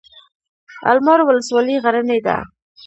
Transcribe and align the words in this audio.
المار 0.91 1.19
ولسوالۍ 1.27 1.73
غرنۍ 1.83 2.19
ده؟ 2.25 2.37